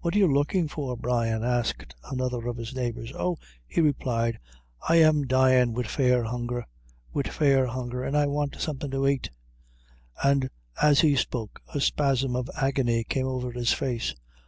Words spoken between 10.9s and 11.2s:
he